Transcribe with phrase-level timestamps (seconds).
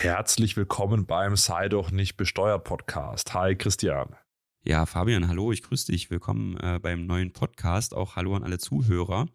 [0.00, 3.34] Herzlich willkommen beim Sei doch nicht besteuert Podcast.
[3.34, 4.14] Hi Christian.
[4.62, 6.08] Ja, Fabian, hallo, ich grüße dich.
[6.08, 7.94] Willkommen äh, beim neuen Podcast.
[7.94, 9.26] Auch hallo an alle Zuhörer.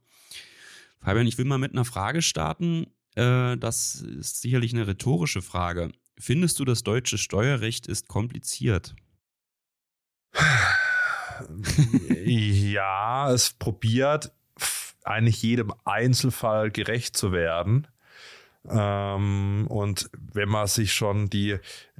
[1.01, 2.87] Fabian, ich will mal mit einer Frage starten.
[3.15, 5.91] Äh, das ist sicherlich eine rhetorische Frage.
[6.17, 8.95] Findest du, das deutsche Steuerrecht ist kompliziert?
[12.23, 14.31] ja, es probiert
[15.03, 17.85] eigentlich jedem Einzelfall gerecht zu werden.
[18.69, 21.57] Ähm, und wenn man sich schon die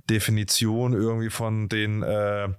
[0.09, 2.50] Definition irgendwie von den äh,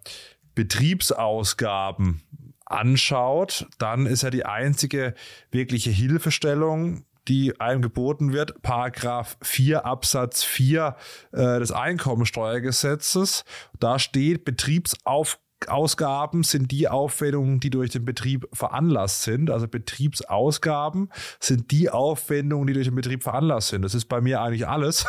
[0.55, 2.23] Betriebsausgaben
[2.66, 5.15] anschaut, dann ist ja die einzige
[5.51, 10.96] wirkliche Hilfestellung, die einem geboten wird, Paragraph 4 Absatz 4
[11.32, 13.45] äh, des Einkommensteuergesetzes.
[13.80, 19.50] Da steht Betriebsauf Ausgaben sind die Aufwendungen, die durch den Betrieb veranlasst sind.
[19.50, 23.82] Also Betriebsausgaben sind die Aufwendungen, die durch den Betrieb veranlasst sind.
[23.82, 25.06] Das ist bei mir eigentlich alles.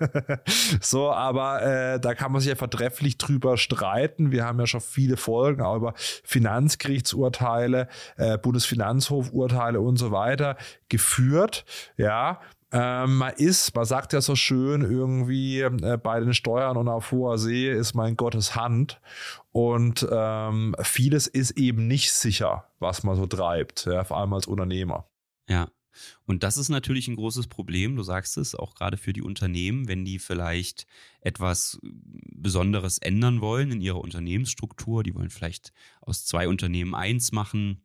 [0.80, 4.32] so, aber äh, da kann man sich ja vertrefflich drüber streiten.
[4.32, 10.56] Wir haben ja schon viele Folgen auch über Finanzgerichtsurteile, äh, Bundesfinanzhofurteile und so weiter
[10.88, 11.64] geführt.
[11.96, 12.40] Ja,
[12.72, 17.10] ähm, man ist, man sagt ja so schön irgendwie, äh, bei den Steuern und auf
[17.10, 19.00] hoher See ist mein Gottes Hand.
[19.52, 24.46] Und ähm, vieles ist eben nicht sicher, was man so treibt, ja, vor allem als
[24.46, 25.08] Unternehmer.
[25.48, 25.68] Ja.
[26.24, 29.88] Und das ist natürlich ein großes Problem, du sagst es, auch gerade für die Unternehmen,
[29.88, 30.86] wenn die vielleicht
[31.20, 35.02] etwas Besonderes ändern wollen in ihrer Unternehmensstruktur.
[35.02, 37.82] Die wollen vielleicht aus zwei Unternehmen eins machen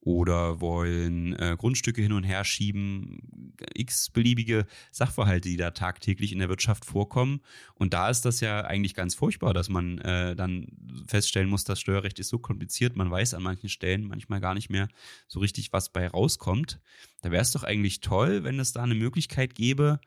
[0.00, 6.38] oder wollen äh, Grundstücke hin und her schieben, x beliebige Sachverhalte, die da tagtäglich in
[6.38, 7.40] der Wirtschaft vorkommen.
[7.74, 10.68] Und da ist das ja eigentlich ganz furchtbar, dass man äh, dann
[11.06, 14.70] feststellen muss, das Steuerrecht ist so kompliziert, man weiß an manchen Stellen manchmal gar nicht
[14.70, 14.88] mehr
[15.28, 16.80] so richtig, was bei rauskommt.
[17.20, 20.00] Da wäre es doch eigentlich toll, wenn es da eine Möglichkeit gäbe,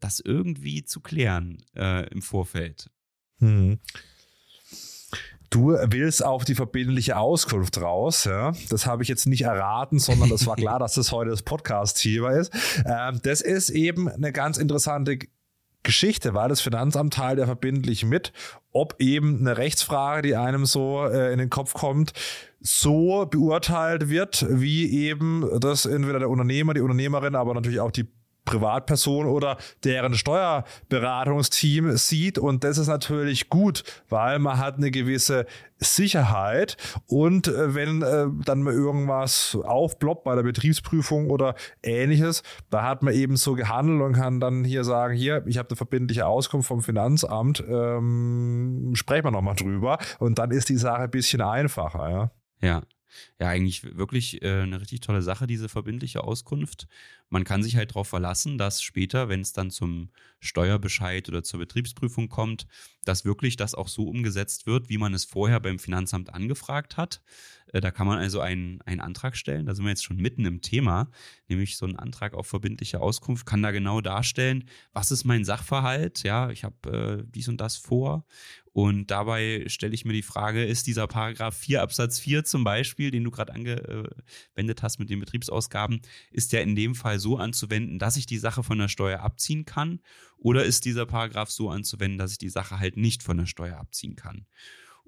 [0.00, 2.90] das irgendwie zu klären äh, im Vorfeld.
[3.38, 3.78] Hm.
[5.50, 8.24] Du willst auf die verbindliche Auskunft raus.
[8.24, 8.52] Ja?
[8.68, 12.30] Das habe ich jetzt nicht erraten, sondern das war klar, dass das heute das Podcast-Thema
[12.30, 12.52] ist.
[12.84, 15.18] Ähm, das ist eben eine ganz interessante
[15.86, 18.32] Geschichte, weil das Finanzamt teilt ja verbindlich mit,
[18.72, 22.12] ob eben eine Rechtsfrage, die einem so äh, in den Kopf kommt,
[22.60, 28.08] so beurteilt wird, wie eben das entweder der Unternehmer, die Unternehmerin, aber natürlich auch die
[28.46, 32.38] Privatperson oder deren Steuerberatungsteam sieht.
[32.38, 35.44] Und das ist natürlich gut, weil man hat eine gewisse
[35.78, 36.78] Sicherheit.
[37.06, 43.02] Und äh, wenn äh, dann mal irgendwas aufploppt bei der Betriebsprüfung oder ähnliches, da hat
[43.02, 46.68] man eben so gehandelt und kann dann hier sagen, hier, ich habe eine verbindliche Auskunft
[46.68, 49.98] vom Finanzamt, ähm, sprechen wir nochmal drüber.
[50.18, 52.10] Und dann ist die Sache ein bisschen einfacher.
[52.10, 52.30] Ja.
[52.62, 52.82] Ja,
[53.38, 56.86] ja, eigentlich wirklich äh, eine richtig tolle Sache, diese verbindliche Auskunft.
[57.28, 60.10] Man kann sich halt darauf verlassen, dass später, wenn es dann zum
[60.40, 62.66] Steuerbescheid oder zur Betriebsprüfung kommt,
[63.04, 67.22] dass wirklich das auch so umgesetzt wird, wie man es vorher beim Finanzamt angefragt hat.
[67.72, 69.66] Äh, da kann man also einen, einen Antrag stellen.
[69.66, 71.10] Da sind wir jetzt schon mitten im Thema,
[71.48, 76.22] nämlich so ein Antrag auf verbindliche Auskunft kann da genau darstellen, was ist mein Sachverhalt?
[76.22, 78.24] Ja, ich habe äh, dies und das vor.
[78.72, 83.10] Und dabei stelle ich mir die Frage, ist dieser Paragraph 4 Absatz 4 zum Beispiel,
[83.10, 87.98] den du gerade angewendet hast mit den Betriebsausgaben, ist der in dem Fall so anzuwenden,
[87.98, 90.00] dass ich die Sache von der Steuer abziehen kann?
[90.38, 93.78] Oder ist dieser Paragraph so anzuwenden, dass ich die Sache halt nicht von der Steuer
[93.78, 94.46] abziehen kann?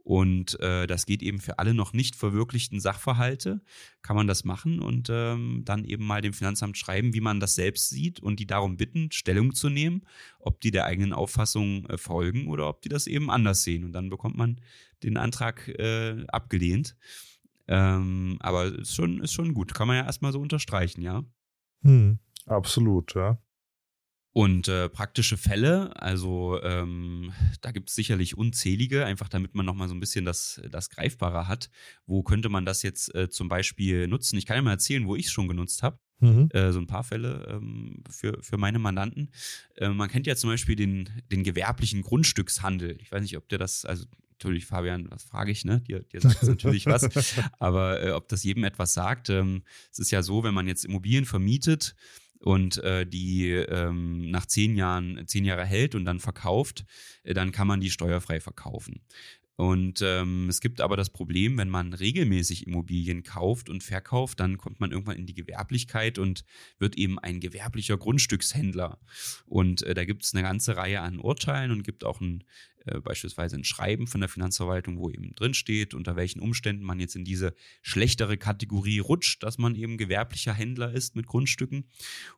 [0.08, 3.60] Und äh, das geht eben für alle noch nicht verwirklichten Sachverhalte,
[4.00, 7.54] kann man das machen und ähm, dann eben mal dem Finanzamt schreiben, wie man das
[7.54, 10.06] selbst sieht und die darum bitten, Stellung zu nehmen,
[10.38, 13.84] ob die der eigenen Auffassung äh, folgen oder ob die das eben anders sehen.
[13.84, 14.62] Und dann bekommt man
[15.02, 16.96] den Antrag äh, abgelehnt.
[17.66, 19.74] Ähm, aber ist schon, ist schon gut.
[19.74, 21.22] Kann man ja erstmal so unterstreichen, ja.
[21.82, 23.38] Hm, absolut, ja.
[24.32, 29.88] Und äh, praktische Fälle, also ähm, da gibt es sicherlich unzählige, einfach damit man nochmal
[29.88, 31.70] so ein bisschen das, das Greifbare hat.
[32.06, 34.38] Wo könnte man das jetzt äh, zum Beispiel nutzen?
[34.38, 35.98] Ich kann ja mal erzählen, wo ich es schon genutzt habe.
[36.20, 36.50] Mhm.
[36.52, 39.30] Äh, so ein paar Fälle ähm, für, für meine Mandanten.
[39.76, 42.96] Äh, man kennt ja zum Beispiel den, den gewerblichen Grundstückshandel.
[43.00, 44.04] Ich weiß nicht, ob der das, also
[44.38, 45.80] natürlich, Fabian, was frage ich, ne?
[45.80, 47.08] Dir, dir sagt es natürlich was.
[47.58, 50.84] Aber äh, ob das jedem etwas sagt, ähm, es ist ja so, wenn man jetzt
[50.84, 51.94] Immobilien vermietet,
[52.40, 56.84] und äh, die ähm, nach zehn Jahren, zehn Jahre hält und dann verkauft,
[57.24, 59.00] äh, dann kann man die steuerfrei verkaufen.
[59.56, 64.56] Und ähm, es gibt aber das Problem, wenn man regelmäßig Immobilien kauft und verkauft, dann
[64.56, 66.44] kommt man irgendwann in die Gewerblichkeit und
[66.78, 69.00] wird eben ein gewerblicher Grundstückshändler.
[69.46, 72.44] Und äh, da gibt es eine ganze Reihe an Urteilen und gibt auch ein
[72.92, 77.00] äh, beispielsweise ein Schreiben von der Finanzverwaltung, wo eben drin steht, unter welchen Umständen man
[77.00, 81.88] jetzt in diese schlechtere Kategorie rutscht, dass man eben gewerblicher Händler ist mit Grundstücken.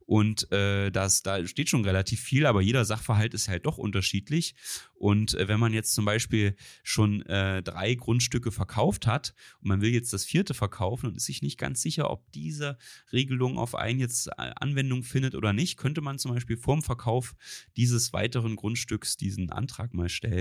[0.07, 4.55] Und äh, das, da steht schon relativ viel, aber jeder Sachverhalt ist halt doch unterschiedlich.
[4.95, 9.81] Und äh, wenn man jetzt zum Beispiel schon äh, drei Grundstücke verkauft hat und man
[9.81, 12.77] will jetzt das vierte verkaufen und ist sich nicht ganz sicher, ob diese
[13.13, 17.35] Regelung auf einen jetzt äh, Anwendung findet oder nicht, könnte man zum Beispiel vorm Verkauf
[17.77, 20.40] dieses weiteren Grundstücks diesen Antrag mal stellen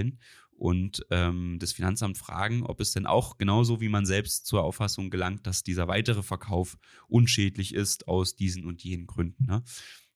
[0.59, 5.09] und ähm, das Finanzamt fragen, ob es denn auch genauso wie man selbst zur Auffassung
[5.09, 9.45] gelangt, dass dieser weitere Verkauf unschädlich ist aus diesen und jenen Gründen.
[9.45, 9.63] Ne?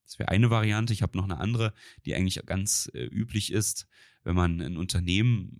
[0.05, 0.91] Das wäre eine Variante.
[0.91, 1.73] Ich habe noch eine andere,
[2.05, 3.87] die eigentlich ganz äh, üblich ist,
[4.23, 5.59] wenn man ein Unternehmen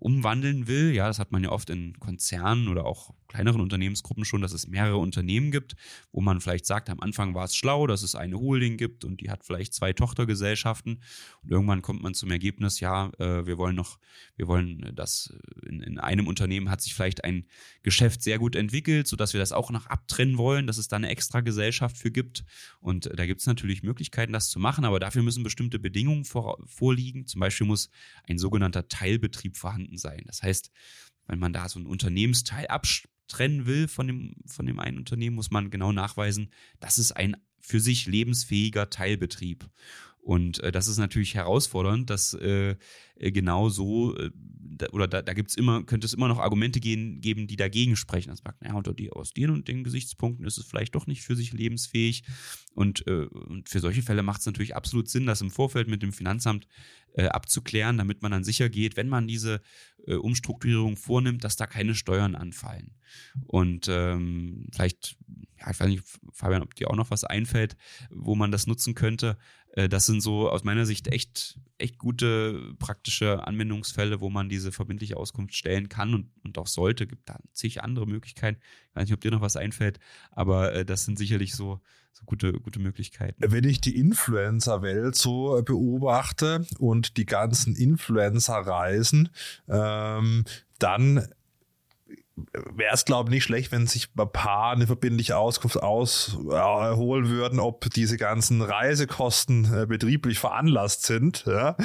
[0.00, 0.92] umwandeln will.
[0.92, 4.66] Ja, das hat man ja oft in Konzernen oder auch kleineren Unternehmensgruppen schon, dass es
[4.66, 5.76] mehrere Unternehmen gibt,
[6.10, 9.20] wo man vielleicht sagt, am Anfang war es schlau, dass es eine Holding gibt und
[9.20, 11.00] die hat vielleicht zwei Tochtergesellschaften
[11.42, 13.98] und irgendwann kommt man zum Ergebnis, ja, äh, wir wollen noch,
[14.36, 15.32] wir wollen das
[15.64, 17.46] in, in, einem Unternehmen hat sich vielleicht ein
[17.82, 21.10] Geschäft sehr gut entwickelt, sodass wir das auch noch abtrennen wollen, dass es da eine
[21.10, 22.44] extra Gesellschaft für gibt
[22.80, 26.24] und äh, da gibt es natürlich Möglichkeiten, das zu machen, aber dafür müssen bestimmte Bedingungen
[26.24, 27.26] vor, vorliegen.
[27.26, 27.90] Zum Beispiel muss
[28.28, 30.22] ein sogenannter Teilbetrieb vorhanden sein.
[30.26, 30.70] Das heißt,
[31.26, 35.50] wenn man da so einen Unternehmensteil abtrennen will von dem, von dem einen Unternehmen, muss
[35.50, 39.68] man genau nachweisen, das ist ein für sich lebensfähiger Teilbetrieb.
[40.22, 42.76] Und äh, das ist natürlich herausfordernd, dass äh,
[43.16, 46.38] äh genau so, äh, da, oder da, da gibt es immer, könnte es immer noch
[46.38, 48.30] Argumente gehen, geben, die dagegen sprechen.
[48.30, 51.22] Das sagt, naja, unter die, aus den und den Gesichtspunkten ist es vielleicht doch nicht
[51.22, 52.22] für sich lebensfähig.
[52.74, 56.02] Und, äh, und für solche Fälle macht es natürlich absolut Sinn, das im Vorfeld mit
[56.02, 56.66] dem Finanzamt
[57.14, 59.60] äh, abzuklären, damit man dann sicher geht, wenn man diese
[60.06, 62.94] äh, Umstrukturierung vornimmt, dass da keine Steuern anfallen.
[63.46, 65.16] Und ähm, vielleicht,
[65.58, 67.76] ja, ich weiß nicht, Fabian, ob dir auch noch was einfällt,
[68.10, 69.36] wo man das nutzen könnte.
[69.72, 74.72] Äh, das sind so aus meiner Sicht echt, echt gute praktische Anwendungsfälle, wo man diese
[74.72, 77.06] verbindliche Auskunft stellen kann und, und auch sollte.
[77.06, 78.60] Gibt da zig andere Möglichkeiten.
[78.90, 79.98] Ich weiß nicht, ob dir noch was einfällt,
[80.30, 81.80] aber äh, das sind sicherlich so,
[82.12, 83.36] so gute, gute Möglichkeiten.
[83.38, 89.30] Wenn ich die Influencer-Welt so beobachte und die ganzen Influencer-Reisen,
[89.68, 90.44] ähm,
[90.78, 91.28] dann
[92.52, 97.28] wäre es, glaube ich, nicht schlecht, wenn sich ein paar eine verbindliche Auskunft ausholen äh,
[97.28, 101.44] würden, ob diese ganzen Reisekosten äh, betrieblich veranlasst sind.
[101.46, 101.76] Ja?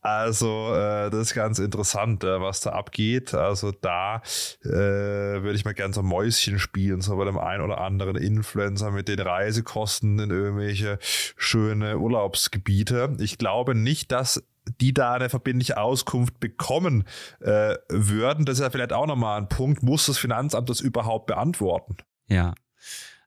[0.00, 3.34] Also äh, das ist ganz interessant, äh, was da abgeht.
[3.34, 4.22] Also da
[4.62, 8.90] äh, würde ich mal gerne so Mäuschen spielen, so bei dem einen oder anderen Influencer
[8.90, 13.16] mit den Reisekosten in irgendwelche schöne Urlaubsgebiete.
[13.18, 14.42] Ich glaube nicht, dass
[14.80, 17.04] die da eine verbindliche Auskunft bekommen
[17.40, 18.44] äh, würden.
[18.44, 19.82] Das ist ja vielleicht auch nochmal ein Punkt.
[19.82, 21.96] Muss das Finanzamt das überhaupt beantworten?
[22.28, 22.54] Ja.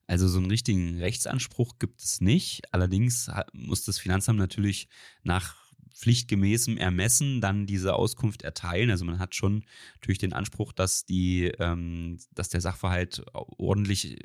[0.07, 2.73] Also so einen richtigen Rechtsanspruch gibt es nicht.
[2.73, 4.87] Allerdings muss das Finanzamt natürlich
[5.23, 5.66] nach
[5.97, 8.91] pflichtgemäßem Ermessen dann diese Auskunft erteilen.
[8.91, 9.63] Also man hat schon
[9.95, 14.17] natürlich den Anspruch, dass die, ähm, dass der Sachverhalt ordentlich, äh,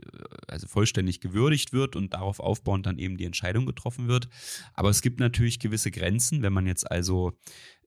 [0.48, 4.28] also vollständig gewürdigt wird und darauf aufbauend dann eben die Entscheidung getroffen wird.
[4.74, 7.32] Aber es gibt natürlich gewisse Grenzen, wenn man jetzt also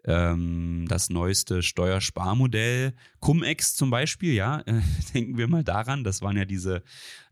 [0.03, 4.63] ähm, das neueste Steuersparmodell, Cum-Ex zum Beispiel, ja,
[5.13, 6.83] denken wir mal daran, das waren ja diese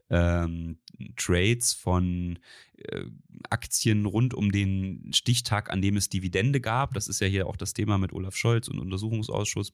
[0.10, 0.78] ähm,
[1.18, 2.40] Trades von
[2.78, 3.06] äh,
[3.50, 6.94] Aktien rund um den Stichtag, an dem es Dividende gab.
[6.94, 9.74] Das ist ja hier auch das Thema mit Olaf Scholz und Untersuchungsausschuss,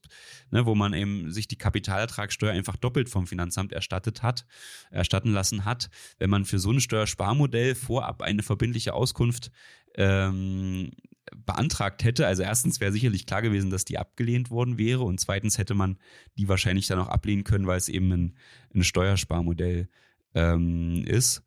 [0.50, 4.46] ne, wo man eben sich die Kapitalertragssteuer einfach doppelt vom Finanzamt erstattet hat,
[4.90, 5.90] erstatten lassen hat.
[6.18, 9.50] Wenn man für so ein Steuersparmodell vorab eine verbindliche Auskunft
[9.94, 10.90] ähm,
[11.36, 12.26] beantragt hätte.
[12.26, 15.98] Also erstens wäre sicherlich klar gewesen, dass die abgelehnt worden wäre und zweitens hätte man
[16.36, 18.36] die wahrscheinlich dann auch ablehnen können, weil es eben ein,
[18.74, 19.88] ein Steuersparmodell
[20.34, 21.42] ähm, ist.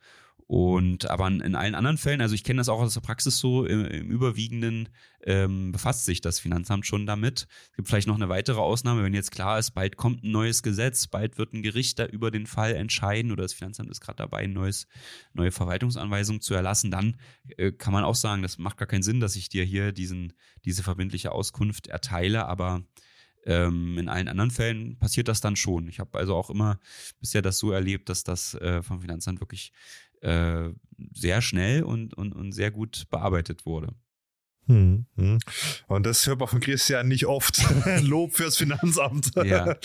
[0.53, 3.65] Und aber in allen anderen Fällen, also ich kenne das auch aus der Praxis so,
[3.65, 4.89] im, im Überwiegenden
[5.25, 7.47] ähm, befasst sich das Finanzamt schon damit.
[7.71, 10.61] Es gibt vielleicht noch eine weitere Ausnahme, wenn jetzt klar ist, bald kommt ein neues
[10.61, 14.17] Gesetz, bald wird ein Gericht da über den Fall entscheiden oder das Finanzamt ist gerade
[14.17, 14.87] dabei, ein neues,
[15.33, 17.15] neue Verwaltungsanweisung zu erlassen, dann
[17.57, 20.33] äh, kann man auch sagen, das macht gar keinen Sinn, dass ich dir hier diesen,
[20.65, 22.83] diese verbindliche Auskunft erteile, aber
[23.45, 25.87] ähm, in allen anderen Fällen passiert das dann schon.
[25.87, 26.79] Ich habe also auch immer
[27.19, 29.73] bisher das so erlebt, dass das äh, vom Finanzamt wirklich
[30.21, 30.69] äh,
[31.13, 33.93] sehr schnell und, und, und sehr gut bearbeitet wurde.
[34.67, 35.39] Hm, hm.
[35.87, 37.61] Und das hört man von Christian nicht oft.
[38.01, 39.31] Lob fürs Finanzamt.
[39.43, 39.77] ja,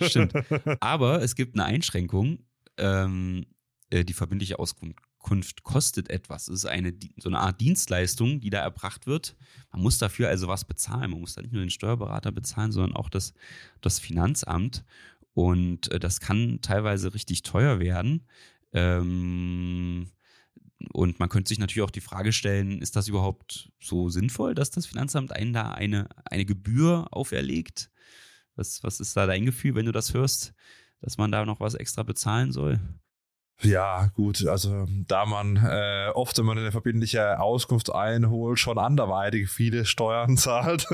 [0.00, 0.34] stimmt.
[0.80, 2.40] Aber es gibt eine Einschränkung.
[2.76, 3.46] Ähm,
[3.90, 6.48] äh, die verbindliche Auskunft kostet etwas.
[6.48, 9.36] Es ist eine, so eine Art Dienstleistung, die da erbracht wird.
[9.70, 11.12] Man muss dafür also was bezahlen.
[11.12, 13.32] Man muss da nicht nur den Steuerberater bezahlen, sondern auch das,
[13.80, 14.84] das Finanzamt.
[15.34, 18.26] Und äh, das kann teilweise richtig teuer werden.
[18.72, 20.08] Ähm,
[20.92, 24.70] und man könnte sich natürlich auch die Frage stellen, ist das überhaupt so sinnvoll, dass
[24.70, 27.90] das Finanzamt einen da eine, eine Gebühr auferlegt?
[28.56, 30.52] Was, was ist da dein Gefühl, wenn du das hörst,
[31.00, 32.80] dass man da noch was extra bezahlen soll?
[33.62, 39.48] Ja, gut, also da man äh, oft, wenn man eine verbindliche Auskunft einholt, schon anderweitig
[39.50, 40.86] viele Steuern zahlt,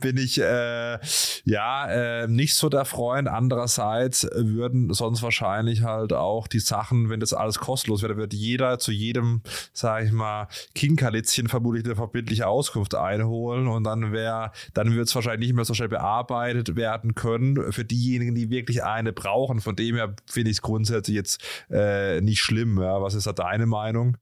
[0.00, 0.98] bin ich äh,
[1.44, 3.28] ja äh, nicht so der Freund.
[3.28, 8.78] Andererseits würden sonst wahrscheinlich halt auch die Sachen, wenn das alles kostenlos wäre, wird jeder
[8.78, 14.94] zu jedem, sage ich mal, Kinkerlitzchen vermutlich eine verbindliche Auskunft einholen und dann wäre, dann
[14.94, 19.12] wird es wahrscheinlich nicht mehr so schnell bearbeitet werden können für diejenigen, die wirklich eine
[19.12, 19.60] brauchen.
[19.60, 21.42] Von dem her finde ich es grundsätzlich jetzt
[21.76, 22.78] äh, nicht schlimm.
[22.80, 23.02] Ja?
[23.02, 24.16] Was ist da deine Meinung?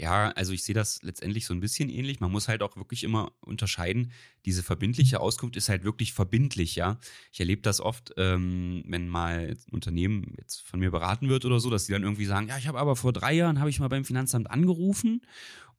[0.00, 2.20] Ja, also ich sehe das letztendlich so ein bisschen ähnlich.
[2.20, 4.12] Man muss halt auch wirklich immer unterscheiden.
[4.46, 6.98] Diese verbindliche Auskunft ist halt wirklich verbindlich, ja.
[7.32, 11.60] Ich erlebe das oft, ähm, wenn mal ein Unternehmen jetzt von mir beraten wird oder
[11.60, 13.78] so, dass die dann irgendwie sagen, ja, ich habe aber vor drei Jahren habe ich
[13.78, 15.20] mal beim Finanzamt angerufen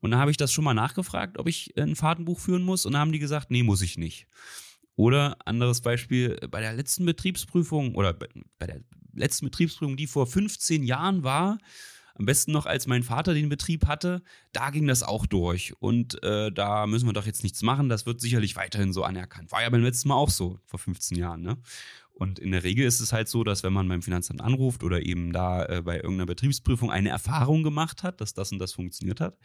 [0.01, 2.93] und da habe ich das schon mal nachgefragt, ob ich ein Fahrtenbuch führen muss und
[2.93, 4.27] da haben die gesagt, nee, muss ich nicht.
[4.95, 8.81] Oder anderes Beispiel, bei der letzten Betriebsprüfung oder bei der
[9.13, 11.57] letzten Betriebsprüfung, die vor 15 Jahren war,
[12.15, 15.73] am besten noch als mein Vater den Betrieb hatte, da ging das auch durch.
[15.79, 17.89] Und äh, da müssen wir doch jetzt nichts machen.
[17.89, 19.51] Das wird sicherlich weiterhin so anerkannt.
[19.51, 21.41] War ja beim letzten Mal auch so, vor 15 Jahren.
[21.41, 21.57] Ne?
[22.13, 25.03] Und in der Regel ist es halt so, dass wenn man beim Finanzamt anruft oder
[25.03, 29.21] eben da äh, bei irgendeiner Betriebsprüfung eine Erfahrung gemacht hat, dass das und das funktioniert
[29.21, 29.37] hat,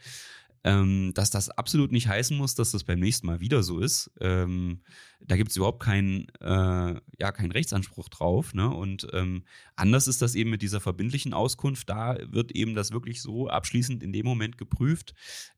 [0.63, 4.11] ähm, dass das absolut nicht heißen muss, dass das beim nächsten Mal wieder so ist.
[4.19, 4.81] Ähm,
[5.19, 8.53] da gibt es überhaupt keinen, äh, ja, keinen Rechtsanspruch drauf.
[8.53, 8.69] Ne?
[8.69, 9.43] Und ähm,
[9.75, 11.89] anders ist das eben mit dieser verbindlichen Auskunft.
[11.89, 15.13] Da wird eben das wirklich so abschließend in dem Moment geprüft,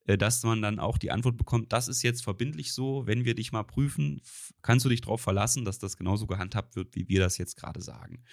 [0.06, 3.36] äh, dass man dann auch die Antwort bekommt, das ist jetzt verbindlich so, wenn wir
[3.36, 4.22] dich mal prüfen,
[4.62, 7.82] kannst du dich darauf verlassen, dass das genauso gehandhabt wird, wie wir das jetzt gerade
[7.82, 8.24] sagen.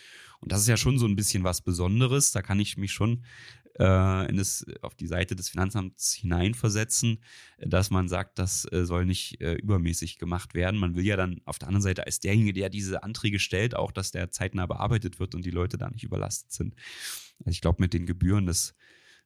[0.40, 2.32] Und das ist ja schon so ein bisschen was Besonderes.
[2.32, 3.24] Da kann ich mich schon
[3.78, 7.18] äh, in das, auf die Seite des Finanzamts hineinversetzen,
[7.58, 10.78] dass man sagt, das äh, soll nicht äh, übermäßig gemacht werden.
[10.80, 13.92] Man will ja dann auf der anderen Seite als derjenige, der diese Anträge stellt, auch,
[13.92, 16.74] dass der zeitnah bearbeitet wird und die Leute da nicht überlastet sind.
[17.40, 18.74] Also ich glaube, mit den Gebühren, das,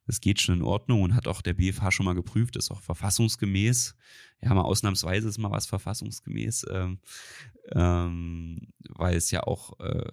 [0.05, 2.81] das geht schon in Ordnung und hat auch der BFH schon mal geprüft, ist auch
[2.81, 3.95] verfassungsgemäß.
[4.41, 6.99] Ja, mal ausnahmsweise ist mal was verfassungsgemäß, ähm,
[7.73, 10.11] ähm, weil es ja auch äh,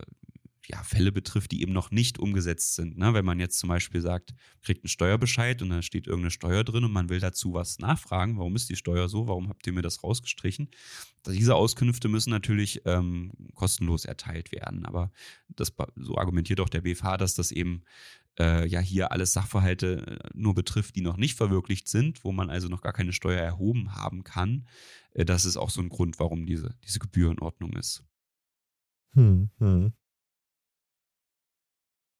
[0.70, 2.98] ja, Fälle betrifft, die eben noch nicht umgesetzt sind.
[2.98, 3.14] Ne?
[3.14, 6.84] Wenn man jetzt zum Beispiel sagt, kriegt einen Steuerbescheid und da steht irgendeine Steuer drin
[6.84, 9.80] und man will dazu was nachfragen, warum ist die Steuer so, warum habt ihr mir
[9.80, 10.68] das rausgestrichen?
[11.26, 14.84] Diese Auskünfte müssen natürlich ähm, kostenlos erteilt werden.
[14.84, 15.10] Aber
[15.48, 17.82] das, so argumentiert auch der BFH, dass das eben
[18.38, 22.50] äh, ja hier alles Sachverhalte äh, nur betrifft, die noch nicht verwirklicht sind, wo man
[22.50, 24.66] also noch gar keine Steuer erhoben haben kann.
[25.14, 28.04] Äh, das ist auch so ein Grund, warum diese, diese Gebühr in Ordnung ist.
[29.14, 29.94] Hm, hm.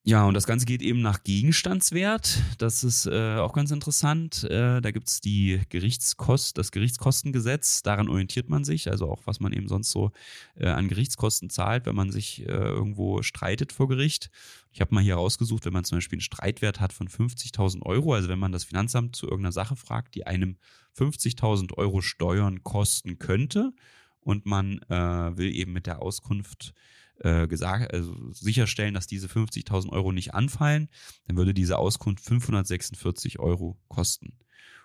[0.09, 2.43] Ja, und das Ganze geht eben nach Gegenstandswert.
[2.57, 4.43] Das ist äh, auch ganz interessant.
[4.45, 7.83] Äh, da gibt es die Gerichtskost, das Gerichtskostengesetz.
[7.83, 10.13] Daran orientiert man sich, also auch was man eben sonst so
[10.55, 14.31] äh, an Gerichtskosten zahlt, wenn man sich äh, irgendwo streitet vor Gericht.
[14.73, 18.15] Ich habe mal hier rausgesucht, wenn man zum Beispiel einen Streitwert hat von 50.000 Euro,
[18.15, 20.57] also wenn man das Finanzamt zu irgendeiner Sache fragt, die einem
[20.97, 23.75] 50.000 Euro Steuern kosten könnte
[24.21, 26.73] und man äh, will eben mit der Auskunft
[27.21, 30.89] äh, gesagt, also sicherstellen, dass diese 50.000 Euro nicht anfallen,
[31.27, 34.39] dann würde diese Auskunft 546 Euro kosten.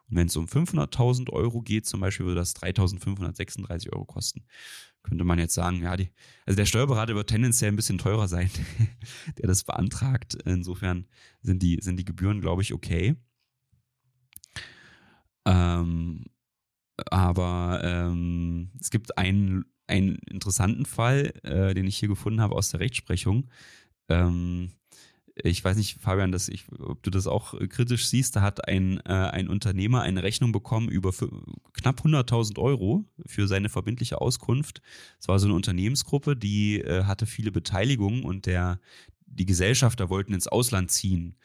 [0.09, 4.45] Und wenn es um 500.000 Euro geht, zum Beispiel, würde das 3.536 Euro kosten.
[5.01, 6.09] Könnte man jetzt sagen, ja, die,
[6.45, 8.49] also der Steuerberater wird tendenziell ein bisschen teurer sein,
[9.37, 10.35] der das beantragt.
[10.45, 11.07] Insofern
[11.41, 13.15] sind die, sind die Gebühren, glaube ich, okay.
[15.45, 16.25] Ähm,
[17.09, 22.69] aber ähm, es gibt einen einen interessanten Fall, äh, den ich hier gefunden habe aus
[22.69, 23.49] der Rechtsprechung.
[24.09, 24.71] Ähm,
[25.35, 28.35] ich weiß nicht, Fabian, dass ich, ob du das auch kritisch siehst.
[28.35, 31.11] Da hat ein, äh, ein Unternehmer eine Rechnung bekommen über
[31.73, 34.81] knapp 100.000 Euro für seine verbindliche Auskunft.
[35.19, 38.79] Es war so eine Unternehmensgruppe, die äh, hatte viele Beteiligungen und der,
[39.25, 41.35] die Gesellschafter wollten ins Ausland ziehen.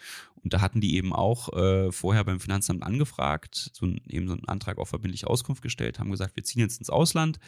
[0.43, 4.35] Und da hatten die eben auch äh, vorher beim Finanzamt angefragt, so ein, eben so
[4.35, 7.39] einen Antrag auf verbindliche Auskunft gestellt, haben gesagt, wir ziehen jetzt ins Ausland.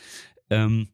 [0.48, 0.88] Ähm,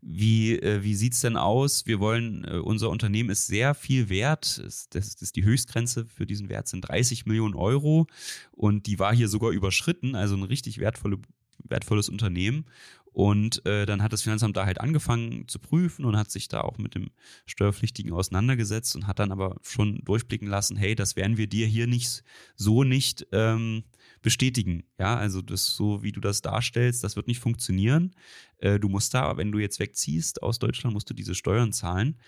[0.00, 1.86] wie, äh, wie sieht es denn aus?
[1.86, 4.60] Wir wollen, äh, unser Unternehmen ist sehr viel wert.
[4.62, 8.06] Das, das ist die Höchstgrenze für diesen Wert sind 30 Millionen Euro
[8.52, 11.18] und die war hier sogar überschritten, also ein richtig wertvolle,
[11.58, 12.66] wertvolles Unternehmen.
[13.16, 16.60] Und äh, dann hat das Finanzamt da halt angefangen zu prüfen und hat sich da
[16.60, 17.08] auch mit dem
[17.46, 21.86] Steuerpflichtigen auseinandergesetzt und hat dann aber schon durchblicken lassen, hey, das werden wir dir hier
[21.86, 22.22] nicht
[22.56, 23.84] so nicht ähm,
[24.20, 24.84] bestätigen.
[24.98, 28.14] Ja, also das so, wie du das darstellst, das wird nicht funktionieren.
[28.58, 32.18] Äh, du musst da, wenn du jetzt wegziehst aus Deutschland, musst du diese Steuern zahlen.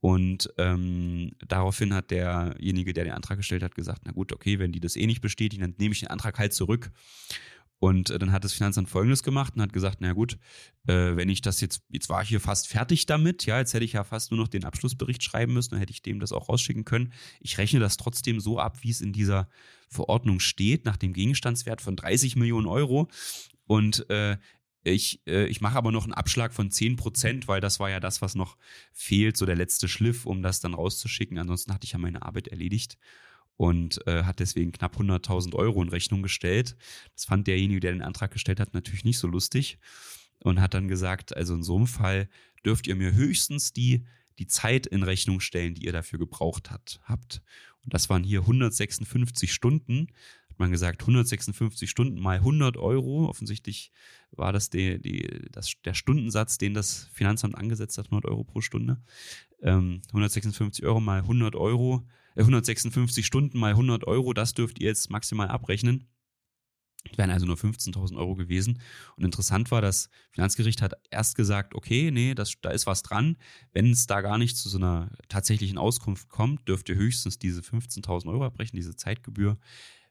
[0.00, 4.72] Und ähm, daraufhin hat derjenige, der den Antrag gestellt hat, gesagt, na gut, okay, wenn
[4.72, 6.90] die das eh nicht bestätigen, dann nehme ich den Antrag halt zurück.
[7.84, 10.38] Und äh, dann hat das Finanzamt Folgendes gemacht und hat gesagt, na gut,
[10.86, 13.84] äh, wenn ich das jetzt, jetzt war ich hier fast fertig damit, ja, jetzt hätte
[13.84, 16.48] ich ja fast nur noch den Abschlussbericht schreiben müssen, dann hätte ich dem das auch
[16.48, 17.12] rausschicken können.
[17.40, 19.50] Ich rechne das trotzdem so ab, wie es in dieser
[19.90, 23.10] Verordnung steht, nach dem Gegenstandswert von 30 Millionen Euro.
[23.66, 24.38] Und äh,
[24.82, 28.00] ich, äh, ich mache aber noch einen Abschlag von 10 Prozent, weil das war ja
[28.00, 28.56] das, was noch
[28.94, 31.36] fehlt, so der letzte Schliff, um das dann rauszuschicken.
[31.36, 32.96] Ansonsten hatte ich ja meine Arbeit erledigt
[33.56, 36.76] und äh, hat deswegen knapp 100.000 Euro in Rechnung gestellt.
[37.14, 39.78] Das fand derjenige, der den Antrag gestellt hat, natürlich nicht so lustig
[40.40, 42.28] und hat dann gesagt, also in so einem Fall
[42.64, 44.04] dürft ihr mir höchstens die,
[44.38, 47.42] die Zeit in Rechnung stellen, die ihr dafür gebraucht hat, habt.
[47.84, 50.08] Und das waren hier 156 Stunden
[50.54, 53.28] hat man gesagt, 156 Stunden mal 100 Euro.
[53.28, 53.90] Offensichtlich
[54.30, 58.60] war das, die, die, das der Stundensatz, den das Finanzamt angesetzt hat, 100 Euro pro
[58.60, 59.02] Stunde.
[59.62, 62.06] Ähm, 156 Euro mal 100 Euro,
[62.42, 66.08] 156 Stunden mal 100 Euro, das dürft ihr jetzt maximal abrechnen.
[67.08, 68.80] Das wären also nur 15.000 Euro gewesen.
[69.16, 73.36] Und interessant war, das Finanzgericht hat erst gesagt, okay, nee, das, da ist was dran.
[73.72, 77.60] Wenn es da gar nicht zu so einer tatsächlichen Auskunft kommt, dürft ihr höchstens diese
[77.60, 79.58] 15.000 Euro abbrechen, diese Zeitgebühr.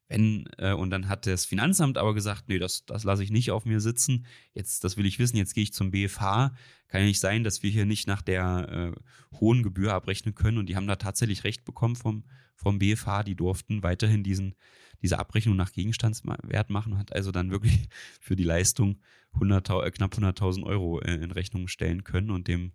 [0.07, 3.51] Wenn, äh, und dann hat das Finanzamt aber gesagt, nee, das, das lasse ich nicht
[3.51, 4.25] auf mir sitzen.
[4.53, 6.53] Jetzt, das will ich wissen, jetzt gehe ich zum BFH.
[6.87, 10.57] Kann ja nicht sein, dass wir hier nicht nach der äh, hohen Gebühr abrechnen können.
[10.57, 13.23] Und die haben da tatsächlich Recht bekommen vom, vom BFH.
[13.23, 14.55] Die durften weiterhin diesen,
[15.01, 16.97] diese Abrechnung nach Gegenstandswert machen.
[16.97, 17.87] Hat also dann wirklich
[18.19, 18.99] für die Leistung
[19.33, 22.73] 100, äh, knapp 100.000 Euro äh, in Rechnung stellen können und dem,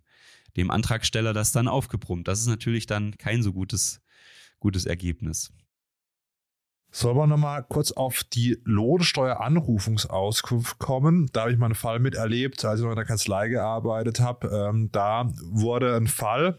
[0.57, 2.27] dem Antragsteller das dann aufgebrummt.
[2.27, 4.01] Das ist natürlich dann kein so gutes,
[4.59, 5.53] gutes Ergebnis.
[6.91, 11.29] Sollen wir nochmal kurz auf die Lohnsteueranrufungsauskunft kommen?
[11.33, 14.47] Da habe ich mal einen Fall miterlebt, als ich noch in der Kanzlei gearbeitet habe.
[14.47, 16.57] Ähm, da wurde ein Fall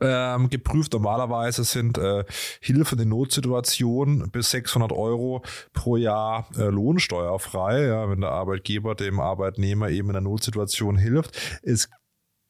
[0.00, 0.92] ähm, geprüft.
[0.92, 2.24] Normalerweise sind äh,
[2.60, 5.42] Hilfen in Notsituationen bis 600 Euro
[5.72, 11.60] pro Jahr äh, lohnsteuerfrei, ja, wenn der Arbeitgeber dem Arbeitnehmer eben in der Notsituation hilft.
[11.62, 11.88] Es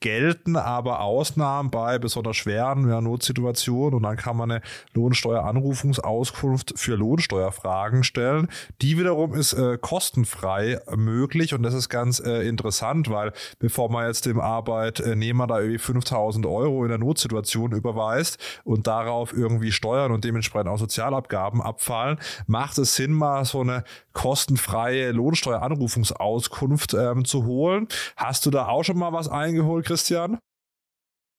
[0.00, 4.62] gelten aber Ausnahmen bei besonders schweren ja, Notsituationen und dann kann man eine
[4.94, 8.48] Lohnsteueranrufungsauskunft für Lohnsteuerfragen stellen.
[8.80, 14.06] Die wiederum ist äh, kostenfrei möglich und das ist ganz äh, interessant, weil bevor man
[14.06, 20.12] jetzt dem Arbeitnehmer da irgendwie 5000 Euro in der Notsituation überweist und darauf irgendwie Steuern
[20.12, 27.44] und dementsprechend auch Sozialabgaben abfallen, macht es Sinn, mal so eine kostenfreie Lohnsteueranrufungsauskunft ähm, zu
[27.44, 27.86] holen.
[28.16, 30.38] Hast du da auch schon mal was eingeholt, Christian?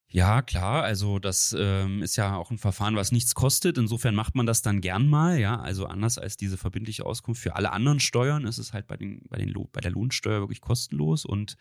[0.10, 0.84] Ja, klar.
[0.84, 3.78] Also das ähm, ist ja auch ein Verfahren, was nichts kostet.
[3.78, 5.40] Insofern macht man das dann gern mal.
[5.40, 8.98] Ja, also anders als diese verbindliche Auskunft für alle anderen Steuern ist es halt bei
[8.98, 11.56] den bei den bei der Lohnsteuer wirklich kostenlos und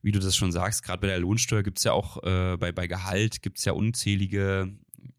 [0.00, 2.70] wie du das schon sagst, gerade bei der Lohnsteuer gibt es ja auch äh, bei,
[2.70, 4.72] bei Gehalt gibt es ja unzählige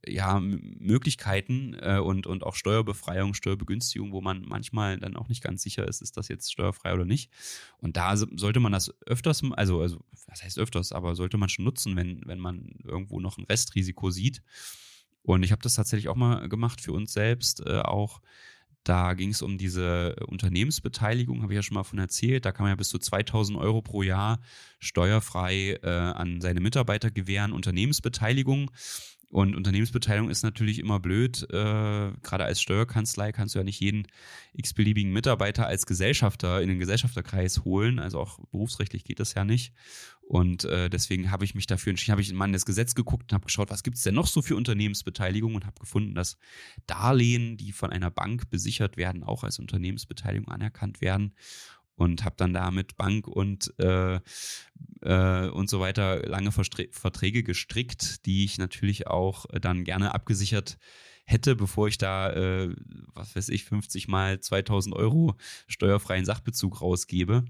[0.05, 5.61] ja, Möglichkeiten äh, und, und auch Steuerbefreiung, Steuerbegünstigung, wo man manchmal dann auch nicht ganz
[5.61, 7.31] sicher ist, ist das jetzt steuerfrei oder nicht.
[7.77, 11.65] Und da sollte man das öfters, also, also was heißt öfters, aber sollte man schon
[11.65, 14.41] nutzen, wenn, wenn man irgendwo noch ein Restrisiko sieht.
[15.21, 18.21] Und ich habe das tatsächlich auch mal gemacht für uns selbst, äh, auch
[18.83, 22.45] da ging es um diese Unternehmensbeteiligung, habe ich ja schon mal von erzählt.
[22.45, 24.39] Da kann man ja bis zu 2000 Euro pro Jahr
[24.79, 28.71] steuerfrei äh, an seine Mitarbeiter gewähren, Unternehmensbeteiligung.
[29.31, 31.43] Und Unternehmensbeteiligung ist natürlich immer blöd.
[31.51, 34.07] Äh, gerade als Steuerkanzlei kannst du ja nicht jeden
[34.53, 37.99] x-beliebigen Mitarbeiter als Gesellschafter in den Gesellschafterkreis holen.
[37.99, 39.73] Also auch berufsrechtlich geht das ja nicht.
[40.21, 43.31] Und äh, deswegen habe ich mich dafür entschieden, habe ich mal in das Gesetz geguckt
[43.31, 46.37] und habe geschaut, was gibt es denn noch so für Unternehmensbeteiligung und habe gefunden, dass
[46.87, 51.33] Darlehen, die von einer Bank besichert werden, auch als Unternehmensbeteiligung anerkannt werden
[51.99, 54.19] und habe dann da mit Bank und äh,
[55.01, 60.77] äh, und so weiter lange Verträge gestrickt, die ich natürlich auch dann gerne abgesichert
[61.25, 62.73] hätte, bevor ich da, äh,
[63.13, 65.35] was weiß ich, 50 mal 2000 Euro
[65.67, 67.43] steuerfreien Sachbezug rausgebe.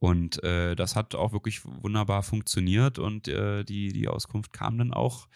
[0.00, 4.92] Und äh, das hat auch wirklich wunderbar funktioniert und äh, die, die Auskunft kam dann
[4.92, 5.28] auch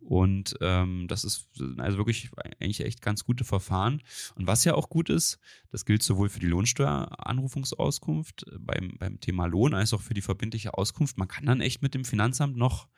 [0.00, 2.30] und ähm, das ist also wirklich
[2.60, 4.02] eigentlich echt ganz gute Verfahren.
[4.36, 5.38] Und was ja auch gut ist,
[5.70, 10.22] das gilt sowohl für die Lohnsteueranrufungsauskunft äh, beim, beim Thema Lohn als auch für die
[10.22, 11.18] verbindliche Auskunft.
[11.18, 12.88] Man kann dann echt mit dem Finanzamt noch,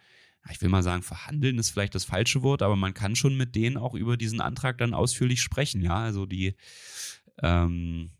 [0.50, 3.54] ich will mal sagen, verhandeln ist vielleicht das falsche Wort, aber man kann schon mit
[3.54, 5.80] denen auch über diesen Antrag dann ausführlich sprechen.
[5.80, 6.56] Ja, also die
[7.42, 8.10] ähm,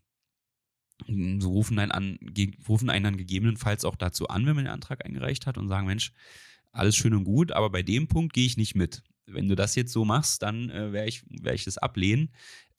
[1.07, 2.19] rufen einen, an,
[2.67, 5.87] rufen einen dann gegebenenfalls auch dazu an, wenn man den Antrag eingereicht hat und sagen,
[5.87, 6.11] Mensch,
[6.71, 9.03] alles schön und gut, aber bei dem Punkt gehe ich nicht mit.
[9.25, 12.31] Wenn du das jetzt so machst, dann äh, werde ich, werd ich das ablehnen.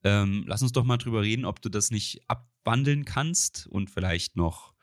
[0.02, 4.36] Ähm, lass uns doch mal drüber reden, ob du das nicht abwandeln kannst und vielleicht
[4.36, 4.74] noch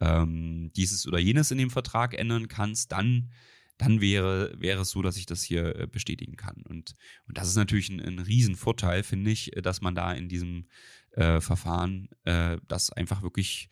[0.00, 2.92] ähm, dieses oder jenes in dem Vertrag ändern kannst.
[2.92, 3.30] Dann
[3.76, 6.62] dann wäre, wäre es so, dass ich das hier äh, bestätigen kann.
[6.68, 6.94] Und,
[7.26, 10.66] und das ist natürlich ein, ein Riesenvorteil, finde ich, dass man da in diesem
[11.12, 13.68] äh, Verfahren äh, das einfach wirklich